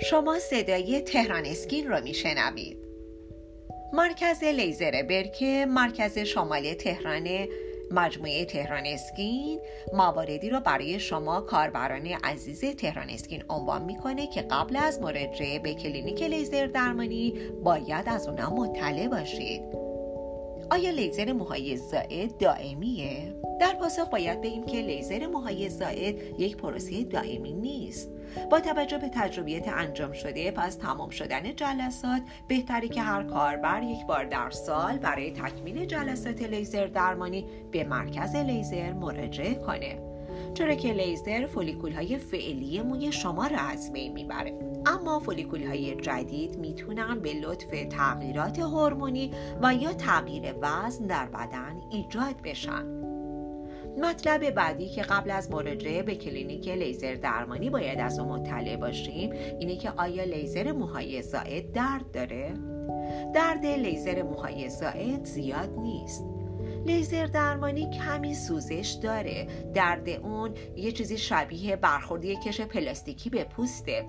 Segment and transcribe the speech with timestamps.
[0.00, 2.78] شما صدای تهران اسکین رو میشنوید.
[3.92, 7.28] مرکز لیزر برکه مرکز شمال تهران
[7.90, 9.60] مجموعه تهران اسکین
[9.92, 15.74] مواردی را برای شما کاربران عزیز تهران اسکین عنوان می‌کنه که قبل از مراجعه به
[15.74, 17.34] کلینیک لیزر درمانی
[17.64, 19.87] باید از اونا مطلع باشید.
[20.70, 27.04] آیا لیزر موهای زائد دائمیه؟ در پاسخ باید بگیم که لیزر موهای زائد یک پروسه
[27.04, 28.10] دائمی نیست
[28.50, 34.06] با توجه به تجربیت انجام شده پس تمام شدن جلسات بهتری که هر کاربر یک
[34.06, 40.07] بار در سال برای تکمیل جلسات لیزر درمانی به مرکز لیزر مراجعه کنه
[40.54, 44.58] چرا که لیزر فولیکول های فعلی موی شما را از بین می‌بره.
[44.86, 49.30] اما فولیکول های جدید می‌تونن به لطف تغییرات هورمونی
[49.62, 52.98] و یا تغییر وزن در بدن ایجاد بشن.
[54.02, 59.32] مطلب بعدی که قبل از مراجعه به کلینیک لیزر درمانی باید از اون مطلع باشیم
[59.58, 62.54] اینه که آیا لیزر موهای زائد درد داره؟
[63.34, 66.24] درد لیزر موهای زائد زیاد نیست.
[66.86, 69.46] لیزر درمانی کمی سوزش داره.
[69.74, 74.06] درد اون یه چیزی شبیه برخورد یه کش پلاستیکی به پوسته.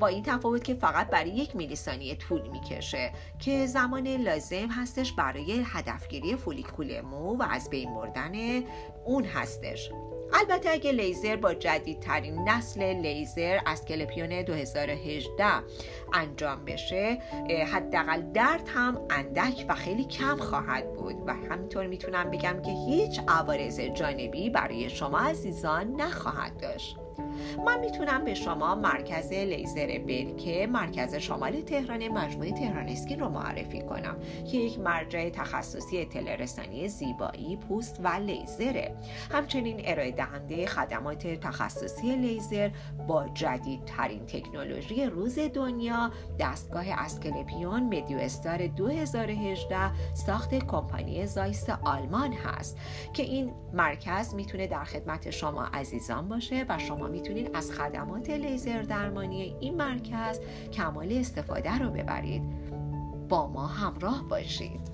[0.00, 5.12] با این تفاوت که فقط برای یک میلی ثانیه طول می‌کشه که زمان لازم هستش
[5.12, 8.62] برای هدفگیری فولیکول مو و از بین بردن
[9.04, 9.90] اون هستش.
[10.34, 15.44] البته اگه لیزر با جدیدترین نسل لیزر از کلپیون 2018
[16.12, 17.18] انجام بشه
[17.72, 21.16] حداقل درد هم اندک و خیلی کم خواهد بود.
[21.26, 27.01] و همینطور می‌تونم بگم که هیچ عوارض جانبی برای شما عزیزان نخواهد داشت.
[27.66, 33.80] من می‌تونم به شما مرکز لیزر برکه مرکز شمال تهران مجموعه تهران اسکین رو معرفی
[33.82, 34.16] کنم
[34.52, 38.96] که یک مرجع تخصصی تلرسانی زیبایی پوست و لیزره.
[39.32, 42.70] همچنین ارائه دهنده خدمات تخصصی لیزر
[43.08, 52.78] با جدیدترین تکنولوژی روز دنیا دستگاه اسکلپیون مدیو استار 2018 ساخت کمپانی زایس آلمان هست
[53.12, 58.82] که این مرکز می‌تونه در خدمت شما عزیزان باشه و شما می‌تونید از خدمات لیزر
[58.82, 60.40] درمانی این مرکز
[60.72, 62.42] کمال استفاده رو ببرید.
[63.28, 64.91] با ما همراه باشید.